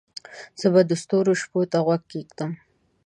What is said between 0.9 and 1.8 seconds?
ستورو شپو ته